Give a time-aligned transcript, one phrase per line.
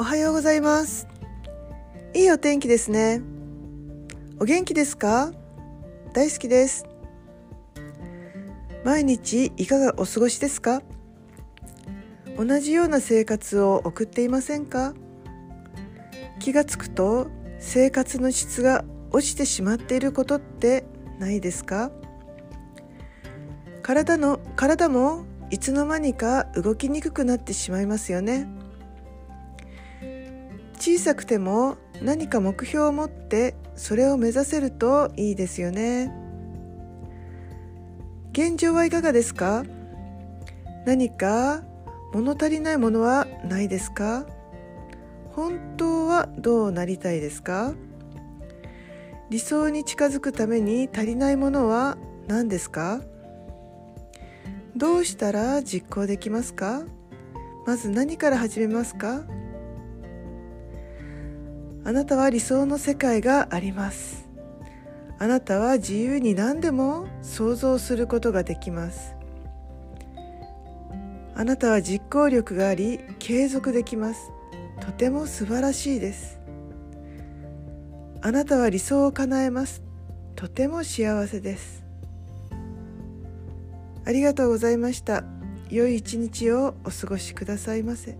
[0.00, 1.08] おはようございます。
[2.14, 3.20] いいお天気ですね。
[4.38, 5.32] お元気ですか？
[6.14, 6.86] 大好きです。
[8.84, 10.82] 毎日いかがお過ごしですか？
[12.36, 14.94] 同じような生活を送っていませんか？
[16.38, 17.26] 気がつくと
[17.58, 20.84] 生活の質が落ちてしまっていることって
[21.18, 21.90] ないですか？
[23.82, 28.46] 体の体もいつの間にか動きにくくなってしまいますよね。
[30.78, 36.12] 小さくても何か目標を持ってそれを目指せるといいですよね。
[38.32, 39.64] 現状はいかがですか？
[40.86, 41.62] 何か
[42.12, 44.26] 物足りないものはないですか？
[45.32, 47.74] 本当はどうなりたいですか？
[49.30, 51.98] 理想に近づくために足りないものは
[52.28, 53.00] 何ですか？
[54.76, 56.82] どうしたら実行できますか？
[57.66, 59.22] まず何から始めますか？
[61.88, 64.28] あなたは理想の世界があります。
[65.18, 69.14] あなたは自由に何でも想像することができます。
[71.34, 74.30] あなたは実行力があり継続できます。
[74.82, 76.38] とても素晴らしいです。
[78.20, 79.82] あなたは理想を叶えます。
[80.36, 81.86] とても幸せです。
[84.04, 85.24] ありがとうございました。
[85.70, 88.18] 良い一日をお過ごしくださいませ。